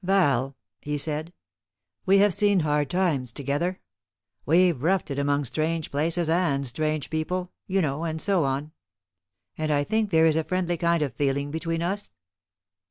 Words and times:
"Val," 0.03 0.55
he 0.81 0.97
said, 0.97 1.31
"we 2.07 2.17
have 2.17 2.33
seen 2.33 2.61
hard 2.61 2.89
times 2.89 3.31
together; 3.31 3.79
we've 4.47 4.81
roughed 4.81 5.11
it 5.11 5.19
among 5.19 5.45
strange 5.45 5.91
places 5.91 6.27
and 6.27 6.65
strange 6.65 7.11
people, 7.11 7.51
you 7.67 7.83
know 7.83 8.03
and 8.03 8.19
so 8.19 8.43
on; 8.43 8.71
and 9.59 9.71
I 9.71 9.83
think 9.83 10.09
there 10.09 10.25
is 10.25 10.37
a 10.37 10.43
friendly 10.43 10.75
kind 10.77 11.03
of 11.03 11.13
feeling 11.13 11.51
between 11.51 11.83
us?" 11.83 12.09